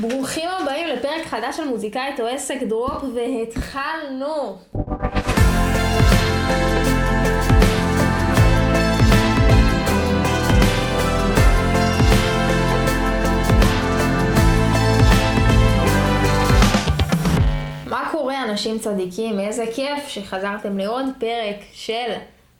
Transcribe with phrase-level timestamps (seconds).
[0.00, 4.56] ברוכים הבאים לפרק חדש של מוזיקאית או עסק דרופ, והתחלנו!
[17.86, 19.40] מה קורה אנשים צדיקים?
[19.40, 22.12] איזה כיף שחזרתם לעוד פרק של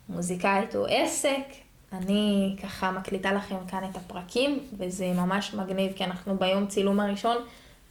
[0.09, 1.63] מוזיקאית או עסק.
[1.93, 7.37] אני ככה מקליטה לכם כאן את הפרקים, וזה ממש מגניב, כי אנחנו ביום צילום הראשון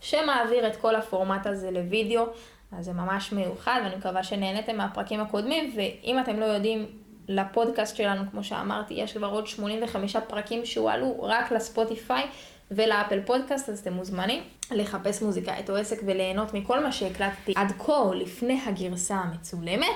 [0.01, 2.25] שמעביר את כל הפורמט הזה לוידאו,
[2.71, 6.85] אז זה ממש מיוחד, ואני מקווה שנהניתם מהפרקים הקודמים, ואם אתם לא יודעים,
[7.27, 12.23] לפודקאסט שלנו, כמו שאמרתי, יש כבר עוד 85 פרקים שהועלו רק לספוטיפיי
[12.71, 18.15] ולאפל פודקאסט, אז אתם מוזמנים לחפש מוזיקאית או עסק וליהנות מכל מה שהקלטתי עד כה
[18.15, 19.95] לפני הגרסה המצולמת.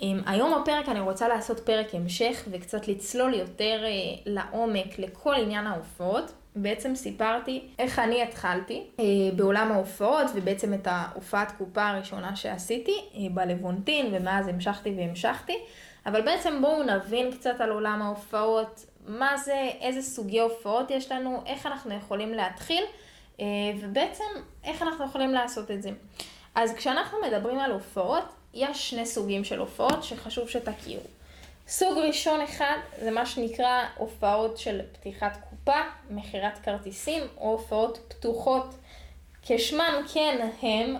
[0.00, 3.90] היום בפרק אני רוצה לעשות פרק המשך וקצת לצלול יותר אה,
[4.26, 6.32] לעומק לכל עניין ההופעות.
[6.56, 9.04] בעצם סיפרתי איך אני התחלתי אה,
[9.36, 15.56] בעולם ההופעות ובעצם את ההופעת קופה הראשונה שעשיתי אה, בלוונטין ומאז המשכתי והמשכתי.
[16.06, 21.42] אבל בעצם בואו נבין קצת על עולם ההופעות, מה זה, איזה סוגי הופעות יש לנו,
[21.46, 22.84] איך אנחנו יכולים להתחיל
[23.80, 24.24] ובעצם
[24.64, 25.90] איך אנחנו יכולים לעשות את זה.
[26.54, 31.02] אז כשאנחנו מדברים על הופעות, יש שני סוגים של הופעות שחשוב שתכירו.
[31.68, 38.74] סוג ראשון אחד זה מה שנקרא הופעות של פתיחת קופה, מכירת כרטיסים או הופעות פתוחות.
[39.42, 40.96] כשמן כן הם,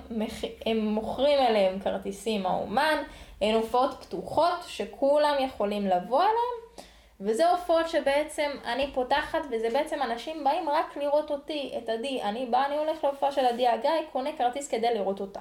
[0.66, 3.02] הם מוכרים אליהם כרטיסים האומן,
[3.40, 6.86] הן הופעות פתוחות שכולם יכולים לבוא אליהם,
[7.20, 12.46] וזה הופעות שבעצם אני פותחת וזה בעצם אנשים באים רק לראות אותי, את עדי, אני
[12.46, 15.40] באה, אני הולך להופעה של עדי הגיא, קונה כרטיס כדי לראות אותה.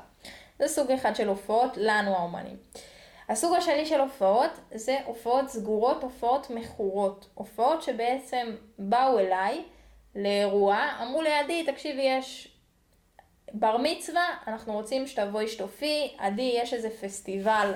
[0.61, 2.57] זה סוג אחד של הופעות, לנו האומנים.
[3.29, 7.29] הסוג השני של הופעות זה הופעות סגורות, הופעות מכורות.
[7.33, 9.63] הופעות שבעצם באו אליי
[10.15, 12.57] לאירוע, אמרו לידי, תקשיבי, יש
[13.53, 17.71] בר מצווה, אנחנו רוצים שתבואי שתופי, עדי, יש איזה פסטיבל,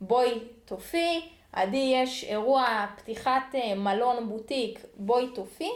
[0.00, 5.70] בואי תופי, עדי, יש אירוע פתיחת אה, מלון בוטיק, בואי תופי,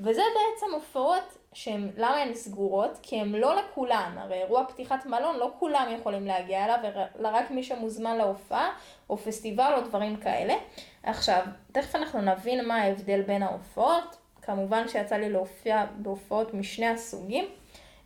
[0.00, 2.98] וזה בעצם הופעות שהן, למה הן סגורות?
[3.02, 6.78] כי הן לא לכולן, הרי אירוע פתיחת מלון לא כולם יכולים להגיע אליו,
[7.18, 8.70] אלא רק מי שמוזמן להופעה,
[9.10, 10.54] או פסטיבל או דברים כאלה.
[11.02, 17.44] עכשיו, תכף אנחנו נבין מה ההבדל בין ההופעות, כמובן שיצא לי להופיע בהופעות משני הסוגים,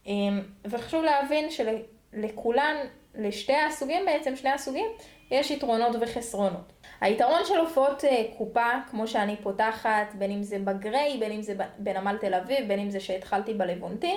[0.06, 2.76] אמ, וחשוב להבין שלכולן,
[3.14, 4.86] לשתי הסוגים בעצם, שני הסוגים,
[5.30, 6.72] יש יתרונות וחסרונות.
[7.04, 11.54] היתרון של הופעות אה, קופה, כמו שאני פותחת, בין אם זה בגריי, בין אם זה
[11.78, 14.16] בנמל תל אביב, בין אם זה שהתחלתי בלוונטין,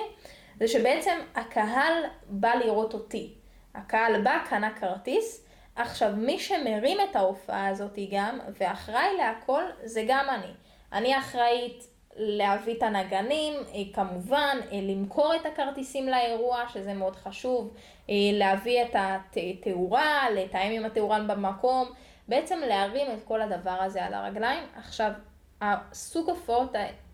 [0.60, 3.34] זה שבעצם הקהל בא לראות אותי.
[3.74, 10.26] הקהל בא, קנה כרטיס, עכשיו מי שמרים את ההופעה הזאת גם, ואחראי להכל, זה גם
[10.28, 10.52] אני.
[10.92, 11.84] אני אחראית
[12.16, 17.74] להביא את הנגנים, אה, כמובן, אה, למכור את הכרטיסים לאירוע, שזה מאוד חשוב,
[18.32, 21.88] להביא את התאורה, לתאם עם התאורן במקום.
[22.28, 24.64] בעצם להרים את כל הדבר הזה על הרגליים.
[24.76, 25.10] עכשיו,
[25.60, 26.72] הסוג הופעות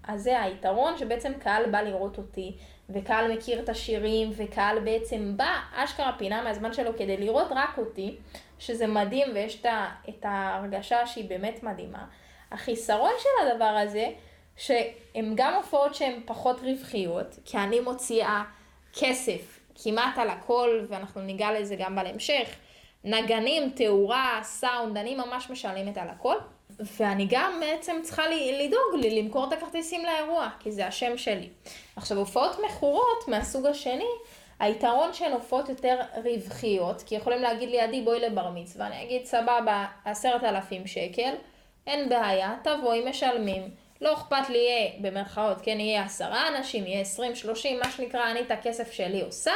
[0.08, 2.56] הזה, היתרון שבעצם קהל בא לראות אותי,
[2.90, 8.16] וקהל מכיר את השירים, וקהל בעצם בא, אשכרה פינה מהזמן שלו כדי לראות רק אותי,
[8.58, 9.62] שזה מדהים ויש
[10.08, 12.06] את ההרגשה שהיא באמת מדהימה.
[12.50, 14.08] החיסרון של הדבר הזה,
[14.56, 18.42] שהן גם הופעות שהן פחות רווחיות, כי אני מוציאה
[18.92, 22.48] כסף כמעט על הכל, ואנחנו ניגע לזה גם בהמשך.
[23.04, 26.36] נגנים, תאורה, סאונד, אני ממש משלמת על הכל.
[26.80, 31.48] ואני גם בעצם צריכה לדאוג לי למכור את הכרטיסים לאירוע, כי זה השם שלי.
[31.96, 34.08] עכשיו, הופעות מכורות מהסוג השני,
[34.60, 39.24] היתרון שהן הופעות יותר רווחיות, כי יכולים להגיד לי, עדי בואי לבר מצווה, אני אגיד
[39.24, 41.34] סבבה, עשרת אלפים שקל,
[41.86, 43.70] אין בעיה, תבואי, משלמים,
[44.00, 48.40] לא אכפת לי יהיה, במרכאות, כן, יהיה עשרה אנשים, יהיה עשרים, שלושים, מה שנקרא, אני
[48.40, 49.52] את הכסף שלי עושה,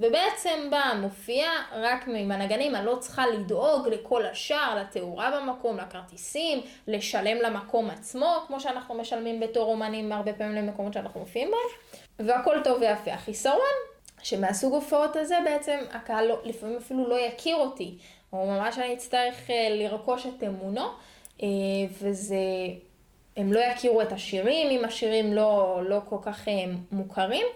[0.00, 6.60] ובעצם בא, מופיע רק עם הנגנים, אני לא צריכה לדאוג לכל השאר, לתאורה במקום, לכרטיסים,
[6.86, 12.56] לשלם למקום עצמו, כמו שאנחנו משלמים בתור אומנים הרבה פעמים למקומות שאנחנו מופיעים בהם, והכל
[12.64, 13.12] טוב ויפה.
[13.12, 13.60] החיסרון,
[14.22, 17.98] שמהסוג הופעות הזה בעצם הקהל לא, לפעמים אפילו לא יכיר אותי,
[18.32, 20.86] או ממש אני אצטרך אה, לרכוש את אמונו,
[21.42, 21.48] אה,
[22.02, 22.36] וזה...
[23.36, 26.54] הם לא יכירו את השירים, אם השירים לא, לא כל כך אה,
[26.92, 27.46] מוכרים,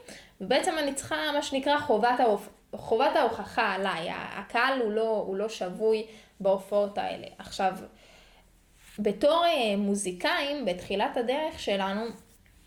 [0.40, 2.48] ובעצם אני צריכה מה שנקרא חובת, ההופ...
[2.76, 6.06] חובת ההוכחה עליי, הקהל הוא לא, הוא לא שבוי
[6.40, 7.26] בהופעות האלה.
[7.38, 7.72] עכשיו,
[8.98, 12.04] בתור אה, מוזיקאים, בתחילת הדרך שלנו,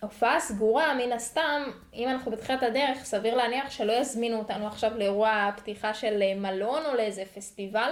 [0.01, 5.49] הופעה סגורה, מן הסתם, אם אנחנו בתחילת הדרך, סביר להניח שלא יזמינו אותנו עכשיו לאירוע
[5.57, 7.91] פתיחה של אה, מלון או לאיזה פסטיבל,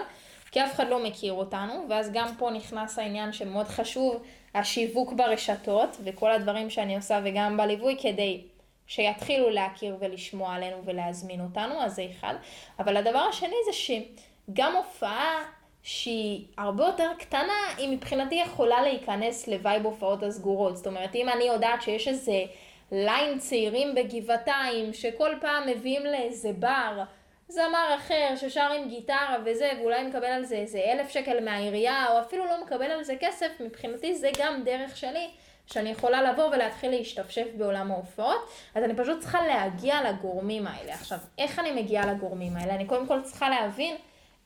[0.52, 4.24] כי אף אחד לא מכיר אותנו, ואז גם פה נכנס העניין שמאוד חשוב,
[4.56, 8.42] השיווק ברשתות, וכל הדברים שאני עושה וגם בליווי, כדי
[8.88, 12.34] שיתחילו להכיר ולשמוע עלינו ולהזמין אותנו, אז זה אחד.
[12.80, 15.44] אבל הדבר השני זה שגם הופעה
[15.84, 20.78] שהיא הרבה יותר קטנה, היא מבחינתי יכולה להיכנס לווייב הופעות הסגורות.
[20.78, 22.44] זאת אומרת, אם אני יודעת שיש איזה
[22.92, 27.04] ליין צעירים בגבעתיים, שכל פעם מביאים לאיזה בר,
[27.48, 32.20] זמר אחר ששר עם גיטרה וזה, ואולי מקבל על זה איזה אלף שקל מהעירייה, או
[32.20, 35.30] אפילו לא מקבל על זה כסף, מבחינתי זה גם דרך שלי,
[35.68, 40.94] שאני יכולה לבוא ולהתחיל להשתפשף בעולם ההופעות, אז אני פשוט צריכה להגיע לגורמים האלה.
[40.94, 42.76] עכשיו, איך אני מגיעה לגורמים האלה?
[42.76, 43.96] אני קודם כל צריכה להבין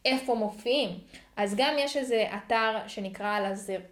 [0.06, 0.90] איפה מופיעים.
[1.38, 3.40] אז גם יש איזה אתר שנקרא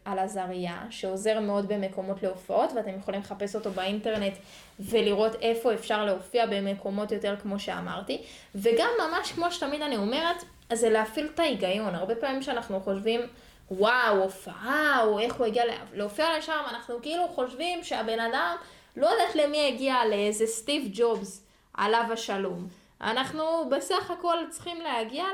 [0.05, 4.33] על עזריה, שעוזר מאוד במקומות להופעות, ואתם יכולים לחפש אותו באינטרנט
[4.79, 8.21] ולראות איפה אפשר להופיע במקומות יותר כמו שאמרתי.
[8.55, 10.43] וגם ממש כמו שתמיד אני אומרת,
[10.73, 11.95] זה להפעיל את ההיגיון.
[11.95, 13.21] הרבה פעמים שאנחנו חושבים,
[13.71, 15.63] וואו, הופעה, או איך הוא הגיע
[15.93, 18.55] להופיע לשם, אנחנו כאילו חושבים שהבן אדם,
[18.97, 21.43] לא יודעת למי הגיע, לאיזה סטיב ג'ובס,
[21.73, 22.67] עליו השלום.
[23.01, 25.25] אנחנו בסך הכל צריכים להגיע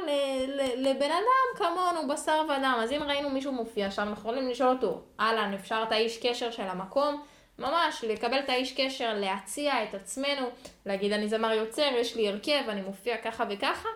[0.78, 2.78] לבן אדם כמונו, בשר ודם.
[2.80, 6.52] אז אם ראינו מישהו מופיע שם, אנחנו יכולים לשאול אותו, אהלן, אפשר את האיש קשר
[6.52, 7.24] של המקום?
[7.60, 10.48] ממש, לקבל את האיש קשר, להציע את עצמנו,
[10.86, 13.90] להגיד אני זמר יוצר, יש לי הרכב, אני מופיע ככה וככה.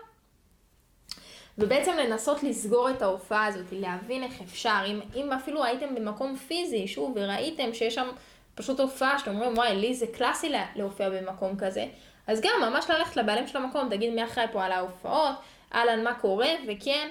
[1.58, 6.88] ובעצם לנסות לסגור את ההופעה הזאת, להבין איך אפשר, אם, אם אפילו הייתם במקום פיזי,
[6.88, 8.08] שוב, וראיתם שיש שם
[8.54, 11.86] פשוט הופעה שאתם אומרים, וואי, לי זה קלאסי להופיע במקום כזה,
[12.28, 15.34] אז גם ממש ללכת לבעלים של המקום, תגיד מי אחראי פה על ההופעות,
[15.74, 17.08] אהלן מה קורה, וכן,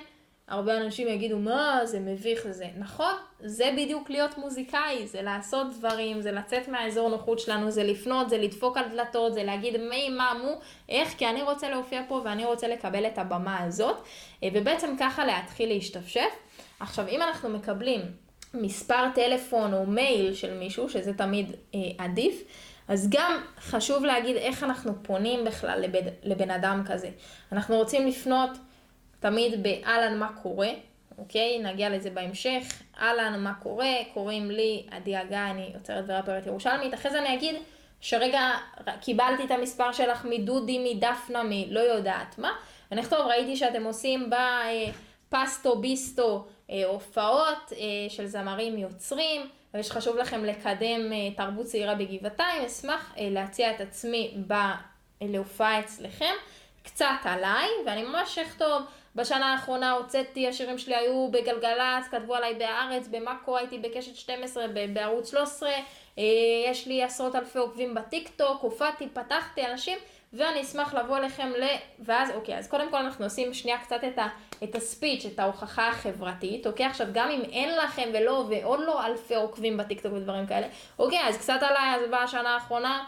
[0.48, 2.66] הרבה אנשים יגידו, מה, זה מביך וזה.
[2.78, 8.30] נכון, זה בדיוק להיות מוזיקאי, זה לעשות דברים, זה לצאת מהאזור נוחות שלנו, זה לפנות,
[8.30, 10.60] זה לדפוק על דלתות, זה להגיד מי, מה, מו,
[10.90, 13.98] איך, כי אני רוצה להופיע פה ואני רוצה לקבל את הבמה הזאת,
[14.44, 16.30] אה, ובעצם ככה להתחיל להשתפשף.
[16.80, 18.02] עכשיו, אם אנחנו מקבלים
[18.54, 22.44] מספר טלפון או מייל של מישהו, שזה תמיד אה, עדיף,
[22.88, 27.10] אז גם חשוב להגיד איך אנחנו פונים בכלל לבן, לבן אדם כזה.
[27.52, 28.50] אנחנו רוצים לפנות
[29.20, 30.70] תמיד באהלן מה קורה,
[31.18, 31.60] אוקיי?
[31.64, 32.82] נגיע לזה בהמשך.
[33.02, 36.94] אהלן מה קורה, קוראים לי עדי הגה, אני יוצרת וראפרת ירושלמית.
[36.94, 37.56] אחרי זה אני אגיד
[38.02, 38.52] שרגע
[39.02, 42.52] קיבלתי את המספר שלך מדודי, מדפנה, מלא יודעת מה.
[42.92, 44.30] ואני אכתוב, ראיתי שאתם עושים
[45.28, 49.42] בפסטו ביסטו אה, הופעות אה, של זמרים יוצרים.
[49.74, 54.54] ושחשוב לכם לקדם אה, תרבות צעירה בגבעתיים, אשמח אה, להציע את עצמי ב...
[55.22, 56.34] להופעה אצלכם.
[56.84, 58.82] קצת עליי, ואני ממש אכתוב,
[59.16, 65.30] בשנה האחרונה הוצאתי, השירים שלי היו בגלגלצ, כתבו עליי בהארץ, במאקו הייתי בקשת 12, בערוץ
[65.32, 66.24] 13, אה,
[66.66, 69.98] יש לי עשרות אלפי עוקבים בטיק טוק, הופעתי, פתחתי אנשים,
[70.34, 71.64] ואני אשמח לבוא אליכם ל...
[72.00, 74.28] ואז, אוקיי, אז קודם כל אנחנו עושים שנייה קצת את, ה...
[74.64, 76.86] את הספיץ', את ההוכחה החברתית, אוקיי?
[76.86, 80.68] עכשיו, גם אם אין לכם ולא, ועוד לא אלפי עוקבים בטיקטוק ודברים כאלה,
[81.00, 83.04] אוקיי, אז קצת עליי, אז באה השנה האחרונה,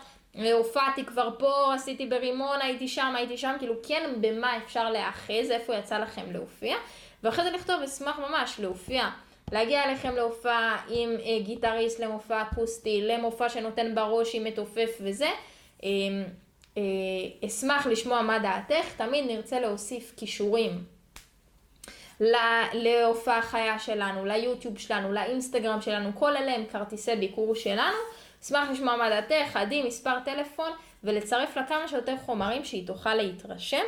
[0.54, 5.76] הופעתי כבר פה, עשיתי ברימון, הייתי שם, הייתי שם, כאילו כן במה אפשר להאחז, איפה
[5.76, 6.76] יצא לכם להופיע,
[7.24, 9.10] ואחרי זה לכתוב, אשמח ממש להופיע.
[9.52, 15.30] להגיע אליכם להופעה עם אה, גיטריסט, למופע אקוסטי, למופע שנותן בראש עם מתופף וזה.
[16.78, 20.84] אה, אה, אשמח לשמוע מה דעתך, תמיד נרצה להוסיף כישורים
[22.74, 27.98] להופעה חיה שלנו, ליוטיוב שלנו, לאינסטגרם שלנו, כל אלה הם כרטיסי ביקור שלנו.
[28.44, 30.72] אשמח לשמוע מה דעתך, עדי, מספר טלפון,
[31.04, 33.84] ולצרף לה כמה שיותר חומרים שהיא תוכל להתרשם.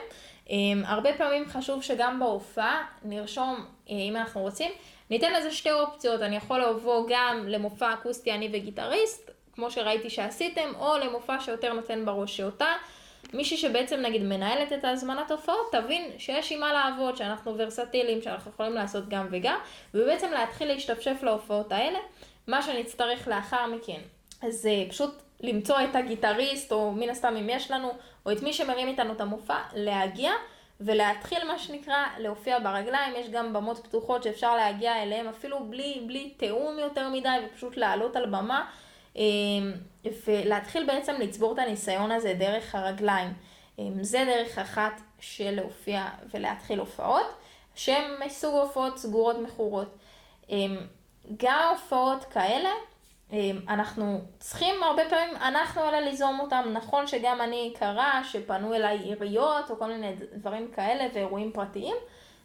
[0.47, 0.51] Um,
[0.85, 4.71] הרבה פעמים חשוב שגם בהופעה נרשום, uh, אם אנחנו רוצים,
[5.09, 10.69] ניתן לזה שתי אופציות, אני יכול לבוא גם למופע אקוסטי אני וגיטריסט, כמו שראיתי שעשיתם,
[10.79, 12.73] או למופע שיותר נותן בראש שאותה.
[13.33, 18.51] מישהי שבעצם נגיד מנהלת את ההזמנת הופעות, תבין שיש עם מה לעבוד, שאנחנו ורסטיליים, שאנחנו
[18.51, 19.59] יכולים לעשות גם וגם,
[19.93, 21.99] ובעצם להתחיל להשתפשף להופעות האלה.
[22.47, 23.99] מה שנצטרך לאחר מכן,
[24.41, 27.91] אז uh, פשוט למצוא את הגיטריסט, או מן הסתם אם יש לנו,
[28.25, 30.31] או את מי שמרים איתנו את המופע, להגיע
[30.81, 33.13] ולהתחיל מה שנקרא להופיע ברגליים.
[33.17, 38.15] יש גם במות פתוחות שאפשר להגיע אליהם אפילו בלי, בלי תיאום יותר מדי, ופשוט לעלות
[38.15, 38.65] על במה.
[39.15, 39.71] אמ,
[40.27, 43.33] ולהתחיל בעצם לצבור את הניסיון הזה דרך הרגליים.
[43.79, 47.25] אמ, זה דרך אחת של להופיע ולהתחיל הופעות,
[47.75, 49.97] שהן מסוג הופעות סגורות מכורות.
[50.49, 50.77] אמ,
[51.37, 52.69] גם הופעות כאלה,
[53.67, 56.69] אנחנו צריכים הרבה פעמים, אנחנו אלה ליזום אותם.
[56.73, 61.95] נכון שגם אני קרה שפנו אליי עיריות או כל מיני דברים כאלה ואירועים פרטיים,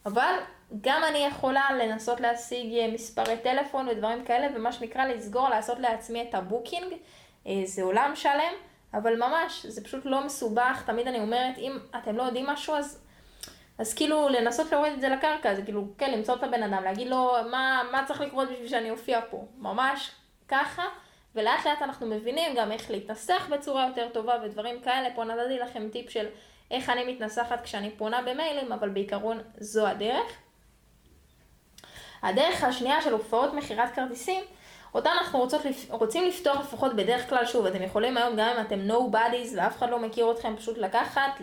[0.07, 0.35] אבל
[0.81, 6.23] גם אני יכולה לנסות להשיג אה, מספרי טלפון ודברים כאלה, ומה שנקרא לסגור, לעשות לעצמי
[6.29, 6.93] את ה booking.
[7.47, 8.53] אה, זה עולם שלם,
[8.95, 10.83] אבל ממש, זה פשוט לא מסובך.
[10.87, 13.05] תמיד אני אומרת, אם אתם לא יודעים משהו, אז,
[13.79, 17.09] אז כאילו לנסות להוריד את זה לקרקע, זה כאילו, כן, למצוא את הבן אדם, להגיד
[17.09, 19.45] לו מה, מה צריך לקרות בשביל שאני אופיע פה.
[19.59, 20.11] ממש
[20.49, 20.85] ככה,
[21.35, 25.09] ולאט לאט אנחנו מבינים גם איך להתנסח בצורה יותר טובה ודברים כאלה.
[25.15, 26.27] פה נתתי לכם טיפ של
[26.71, 30.33] איך אני מתנסחת כשאני פונה במיילים, אבל בעיקרון זו הדרך.
[32.23, 34.45] הדרך השנייה של הופעות מכירת כרטיסים,
[34.95, 38.91] אותה אנחנו רוצות, רוצים לפתוח לפחות בדרך כלל, שוב, אתם יכולים היום, גם אם אתם
[38.91, 41.41] nobodies ואף אחד לא מכיר אתכם, פשוט לקחת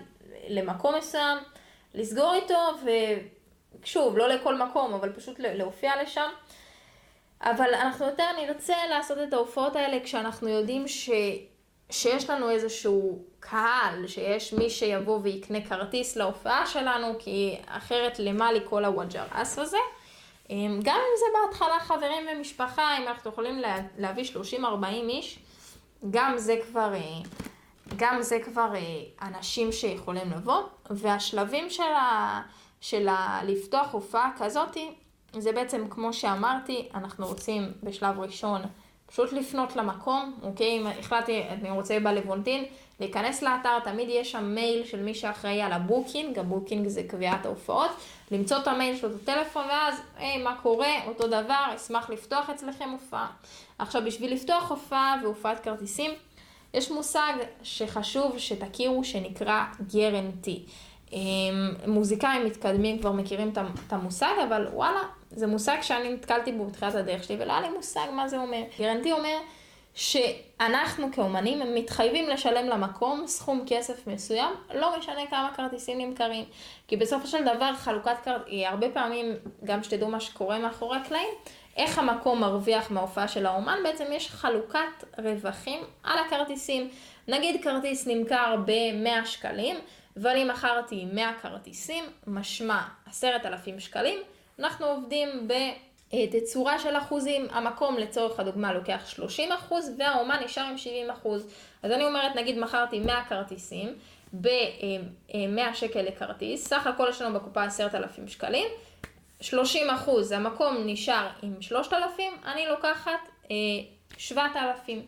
[0.47, 1.37] למקום מסוים,
[1.93, 2.59] לסגור איתו,
[3.83, 6.29] ושוב, לא לכל מקום, אבל פשוט להופיע לשם.
[7.41, 11.09] אבל אנחנו יותר נרצה לעשות את ההופעות האלה כשאנחנו יודעים ש...
[11.93, 18.59] שיש לנו איזשהו קהל, שיש מי שיבוא ויקנה כרטיס להופעה שלנו, כי אחרת למה לי
[18.69, 19.77] כל הוואג'רס הזה.
[20.49, 23.61] אמ, גם אם זה בהתחלה חברים ומשפחה, אם אנחנו יכולים
[23.97, 25.39] להביא 30-40 איש,
[26.09, 26.99] גם זה כבר, אה,
[27.95, 32.41] גם זה כבר אה, אנשים שיכולים לבוא, והשלבים של, ה,
[32.81, 34.93] של ה, לפתוח הופעה כזאתי,
[35.37, 38.61] זה בעצם כמו שאמרתי, אנחנו רוצים בשלב ראשון
[39.13, 40.79] פשוט לפנות למקום, אוקיי?
[40.79, 42.65] אם החלטתי, אני רוצה בלוונטין,
[42.99, 47.03] להיכנס לאתר, תמיד יש שם מייל של מי שאחראי על ה booking, ה booking זה
[47.03, 47.89] קביעת ההופעות,
[48.31, 51.05] למצוא את המייל שלו, את הטלפון, ואז, היי, מה קורה?
[51.07, 53.27] אותו דבר, אשמח לפתוח אצלכם הופעה.
[53.79, 56.11] עכשיו, בשביל לפתוח הופעה והופעת כרטיסים,
[56.73, 60.65] יש מושג שחשוב שתכירו שנקרא גרנטי.
[61.87, 63.53] מוזיקאים מתקדמים כבר מכירים
[63.87, 65.01] את המושג, אבל וואלה,
[65.35, 68.61] זה מושג שאני נתקלתי בו בתחילת הדרך שלי, ולא היה לי מושג מה זה אומר.
[68.79, 69.37] גרנטי אומר
[69.93, 76.45] שאנחנו כאומנים מתחייבים לשלם למקום סכום כסף מסוים, לא משנה כמה כרטיסים נמכרים.
[76.87, 81.29] כי בסופו של דבר חלוקת כרטיסים, הרבה פעמים, גם שתדעו מה שקורה מאחורי הקלעים,
[81.77, 86.89] איך המקום מרוויח מההופעה של האומן, בעצם יש חלוקת רווחים על הכרטיסים.
[87.27, 89.77] נגיד כרטיס נמכר ב-100 שקלים,
[90.17, 94.19] ואני מכרתי 100 כרטיסים, משמע 10,000 שקלים,
[94.59, 101.09] אנחנו עובדים בתצורה של אחוזים, המקום לצורך הדוגמה לוקח 30 אחוז והאומן נשאר עם 70
[101.09, 101.47] אחוז.
[101.83, 103.95] אז אני אומרת, נגיד מכרתי 100 כרטיסים
[104.41, 108.67] ב-100 שקל לכרטיס, סך הכל יש לנו בקופה 10,000 שקלים,
[109.41, 113.19] 30 אחוז, המקום נשאר עם 3,000, אני לוקחת
[114.17, 114.97] 7,000.
[114.97, 115.03] אה,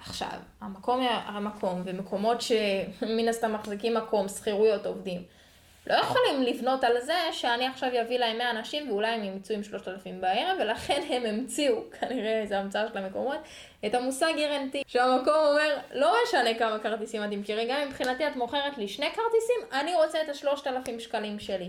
[0.00, 5.22] עכשיו, המקום, המקום ומקומות שמן הסתם מחזיקים מקום, שכירויות, עובדים,
[5.86, 9.62] לא יכולים לבנות על זה שאני עכשיו אביא להם 100 אנשים ואולי הם ימצאו עם
[9.62, 13.38] 3,000 בערב, ולכן הם המציאו, כנראה זו המצאה של המקומות,
[13.86, 18.78] את המושג גרנטי, שהמקום אומר, לא משנה כמה כרטיסים את תמכרי, גם מבחינתי את מוכרת
[18.78, 21.68] לי שני כרטיסים, אני רוצה את ה-3,000 שקלים שלי.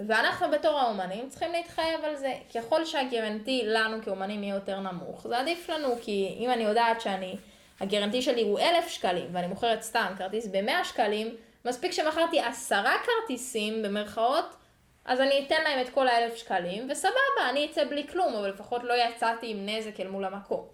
[0.00, 2.32] ואנחנו בתור האומנים צריכים להתחייב על זה.
[2.54, 7.36] ככל שהגרנטי לנו כאומנים יהיה יותר נמוך, זה עדיף לנו, כי אם אני יודעת שאני...
[7.80, 11.34] הגרנטי שלי הוא אלף שקלים, ואני מוכרת סתם כרטיס במאה שקלים,
[11.64, 14.56] מספיק שמכרתי עשרה כרטיסים, במרכאות,
[15.04, 18.84] אז אני אתן להם את כל האלף שקלים, וסבבה, אני אצא בלי כלום, אבל לפחות
[18.84, 20.66] לא יצאתי עם נזק אל מול המקום.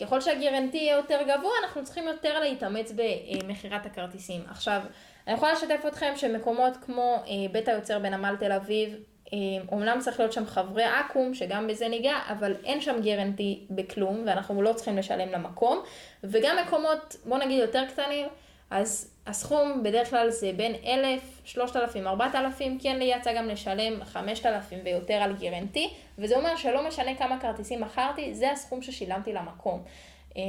[0.00, 4.42] ככל שהגרנטי יהיה יותר גבוה, אנחנו צריכים יותר להתאמץ במכירת הכרטיסים.
[4.50, 4.80] עכשיו,
[5.26, 8.94] אני יכולה לשתף אתכם שמקומות כמו אה, בית היוצר בנמל תל אביב,
[9.72, 14.22] אומנם אה, צריך להיות שם חברי אקו"ם, שגם בזה ניגע, אבל אין שם גרנטי בכלום,
[14.26, 15.82] ואנחנו לא צריכים לשלם למקום.
[16.24, 18.26] וגם מקומות, בוא נגיד, יותר קטנים,
[18.70, 24.78] אז הסכום בדרך כלל זה בין 1,000, 3,000, 4,000, כן לי יצא גם לשלם 5,000
[24.84, 29.82] ויותר על גרנטי, וזה אומר שלא משנה כמה כרטיסים מכרתי, זה הסכום ששילמתי למקום.
[30.36, 30.42] אמ,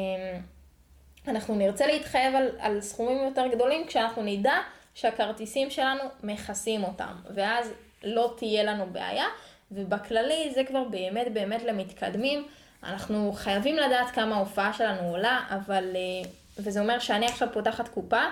[1.27, 4.55] אנחנו נרצה להתחייב על, על סכומים יותר גדולים כשאנחנו נדע
[4.95, 7.71] שהכרטיסים שלנו מכסים אותם, ואז
[8.03, 9.25] לא תהיה לנו בעיה,
[9.71, 12.47] ובכללי זה כבר באמת באמת למתקדמים.
[12.83, 18.23] אנחנו חייבים לדעת כמה ההופעה שלנו עולה, אבל, אה, וזה אומר שאני עכשיו פותחת קופה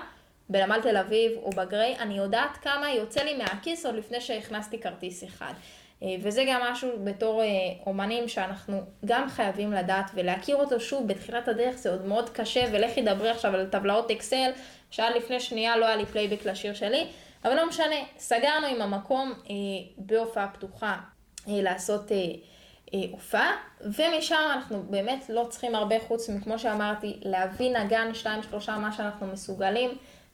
[0.48, 5.24] בנמל תל אביב או בגריי, אני יודעת כמה יוצא לי מהכיס עוד לפני שהכנסתי כרטיס
[5.24, 5.52] אחד.
[6.02, 7.46] אה, וזה גם משהו בתור אה,
[7.86, 10.80] אומנים שאנחנו גם חייבים לדעת ולהכיר אותו.
[10.80, 14.50] שוב בתחילת הדרך זה עוד מאוד קשה ולכי תדברי עכשיו על טבלאות אקסל
[14.90, 17.06] שעד לפני שנייה לא היה לי פלייבק לשיר שלי.
[17.44, 19.54] אבל לא משנה, סגרנו עם המקום אה,
[19.98, 20.96] בהופעה פתוחה
[21.48, 22.16] אה, לעשות אה,
[22.94, 28.78] אה, הופעה, ומשם אנחנו באמת לא צריכים הרבה חוץ מכמו שאמרתי, להביא נגן, שתיים, שלושה,
[28.78, 29.90] מה שאנחנו מסוגלים,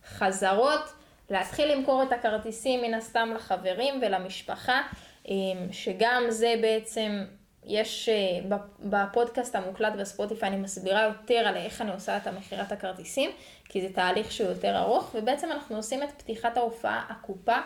[0.06, 0.92] חזרות,
[1.30, 4.82] להתחיל למכור את הכרטיסים מן הסתם לחברים ולמשפחה,
[5.28, 5.34] אה,
[5.72, 7.24] שגם זה בעצם
[7.64, 13.30] יש אה, בפודקאסט המוקלט בספוטיפיי, אני מסבירה יותר על איך אני עושה את המכירת הכרטיסים,
[13.68, 17.56] כי זה תהליך שהוא יותר ארוך, ובעצם אנחנו עושים את פתיחת ההופעה, הקופה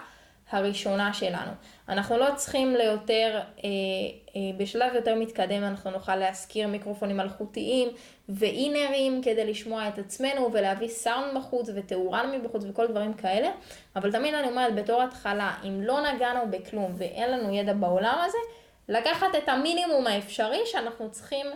[0.51, 1.51] הראשונה שלנו.
[1.89, 3.69] אנחנו לא צריכים ליותר, אה,
[4.37, 7.89] אה, בשלב יותר מתקדם אנחנו נוכל להשכיר מיקרופונים מלכותיים
[8.29, 13.51] ואינרים כדי לשמוע את עצמנו ולהביא סאונד בחוץ ותאורן מבחוץ וכל דברים כאלה,
[13.97, 18.39] אבל תמיד אני אומרת בתור התחלה, אם לא נגענו בכלום ואין לנו ידע בעולם הזה,
[18.89, 21.47] לקחת את המינימום האפשרי שאנחנו צריכים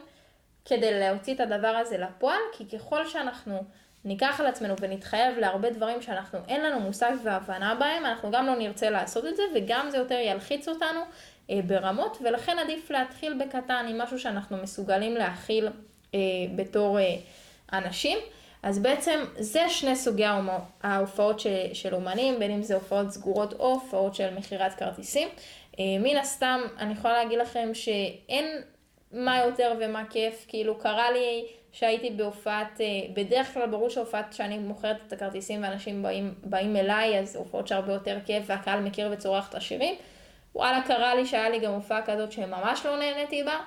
[0.64, 3.64] כדי להוציא את הדבר הזה לפועל, כי ככל שאנחנו
[4.04, 8.54] ניקח על עצמנו ונתחייב להרבה דברים שאנחנו אין לנו מושג והבנה בהם, אנחנו גם לא
[8.56, 11.00] נרצה לעשות את זה, וגם זה יותר ילחיץ אותנו
[11.50, 15.68] אה, ברמות, ולכן עדיף להתחיל בקטן עם משהו שאנחנו מסוגלים להכיל
[16.14, 16.20] אה,
[16.56, 17.16] בתור אה,
[17.72, 18.18] אנשים.
[18.62, 20.24] אז בעצם זה שני סוגי
[20.82, 25.28] ההופעות של, של אומנים, בין אם זה הופעות סגורות או הופעות של מכירת כרטיסים.
[25.78, 28.62] אה, מן הסתם, אני יכולה להגיד לכם שאין
[29.12, 34.58] מה יותר ומה כיף, כאילו קרה לי שהייתי בהופעת, אה, בדרך כלל ברור שהופעת שאני
[34.58, 39.48] מוכרת את הכרטיסים ואנשים באים, באים אליי, אז הופעות שהרבה יותר כיף והקהל מכיר וצורך
[39.48, 39.94] את השירים.
[40.54, 43.58] וואלה, קרה לי שהיה לי גם הופעה כזאת שממש לא נהניתי בה.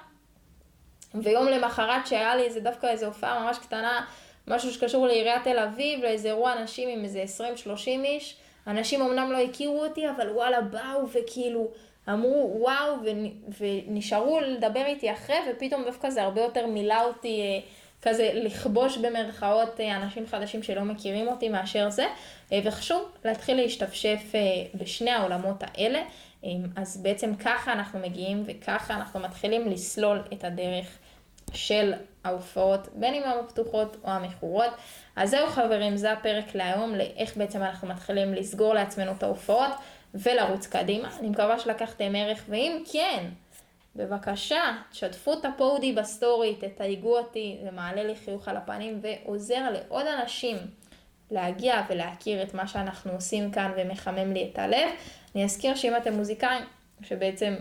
[1.16, 4.06] ויום למחרת שהיה לי, זה דווקא איזו הופעה ממש קטנה,
[4.48, 7.24] משהו שקשור לעיריית תל אביב, לאיזה אירוע אנשים עם איזה
[7.68, 8.38] 20-30 איש.
[8.68, 11.68] אנשים אמנם לא הכירו אותי, אבל וואלה, באו וכאילו
[12.10, 12.96] אמרו וואו,
[13.60, 17.60] ונשארו לדבר איתי אחרי, ופתאום דווקא זה הרבה יותר מילא אותי אה,
[18.08, 22.06] כזה לכבוש במרכאות אה, אנשים חדשים שלא מכירים אותי מאשר זה,
[22.52, 24.22] אה, וחשוב להתחיל להשתפשף
[24.76, 26.02] בשני העולמות האלה.
[26.76, 30.98] אז בעצם ככה אנחנו מגיעים וככה אנחנו מתחילים לסלול את הדרך
[31.54, 31.94] של
[32.24, 34.72] ההופעות, בין אם הפתוחות או המכורות.
[35.16, 39.72] אז זהו חברים, זה הפרק להיום, לאיך בעצם אנחנו מתחילים לסגור לעצמנו את ההופעות
[40.14, 41.10] ולרוץ קדימה.
[41.20, 43.26] אני מקווה שלקחתם ערך, ואם כן,
[43.96, 50.06] בבקשה, תשתפו את הפודי בסטורי, תתייגו אותי, זה מעלה לי חיוך על הפנים ועוזר לעוד
[50.06, 50.58] אנשים
[51.32, 54.90] להגיע ולהכיר את מה שאנחנו עושים כאן ומחמם לי את הלב.
[55.36, 56.64] אני אזכיר שאם אתם מוזיקאים,
[57.02, 57.56] שבעצם,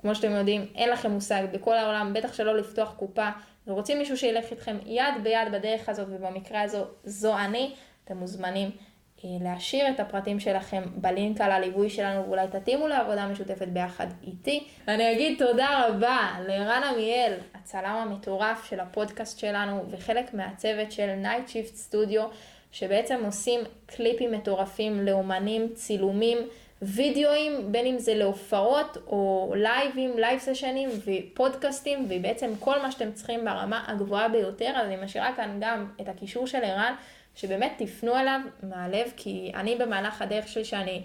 [0.00, 3.28] כמו שאתם יודעים, אין לכם מושג בכל העולם, בטח שלא לפתוח קופה,
[3.66, 7.74] ורוצים מישהו שילך איתכם יד ביד בדרך הזאת, ובמקרה הזו, זו אני,
[8.04, 8.70] אתם מוזמנים
[9.24, 14.64] להשאיר את הפרטים שלכם בלינק על הליווי שלנו, ואולי תתאימו לעבודה משותפת ביחד איתי.
[14.88, 21.50] אני אגיד תודה רבה לערן עמיאל, הצלם המטורף של הפודקאסט שלנו, וחלק מהצוות של Night
[21.50, 22.20] Shift Studio,
[22.72, 26.38] שבעצם עושים קליפים מטורפים לאומנים, צילומים.
[26.84, 33.44] וידאוים, בין אם זה להופעות או לייבים, live סשנים ופודקאסטים, ובעצם כל מה שאתם צריכים
[33.44, 36.94] ברמה הגבוהה ביותר, אז אני משאירה כאן גם את הקישור של ערן,
[37.34, 41.02] שבאמת תפנו אליו מהלב, כי אני במהלך הדרך שלי שאני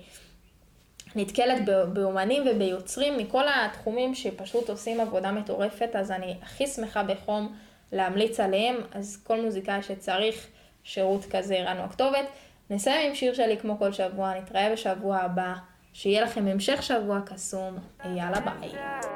[1.16, 7.56] נתקלת באומנים וביוצרים מכל התחומים שפשוט עושים עבודה מטורפת, אז אני הכי שמחה בחום
[7.92, 10.48] להמליץ עליהם, אז כל מוזיקאי שצריך
[10.84, 12.26] שירות כזה, הוא הכתובת.
[12.70, 15.54] נסיים עם שיר שלי כמו כל שבוע, נתראה בשבוע הבא.
[16.00, 18.72] שיהיה לכם המשך שבוע קסום, יאללה ביי.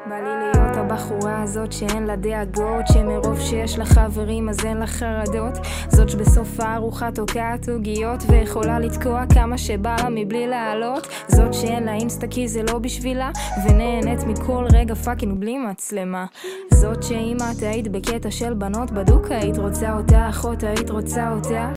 [0.09, 4.87] בא לי להיות הבחורה הזאת שאין לה דאגות, שמרוב שיש לה חברים אז אין לה
[4.87, 5.57] חרדות,
[5.89, 11.93] זאת שבסוף הארוחה תוקעת עוגיות ויכולה לתקוע כמה שבא לה מבלי לעלות, זאת שאין לה
[11.93, 13.31] אינסטה כי זה לא בשבילה,
[13.65, 16.25] ונהנית מכל רגע fucking בלי מצלמה,
[16.73, 21.69] זאת שאם את היית בקטע של בנות בדוק היית רוצה אותה, אחות היית רוצה אותה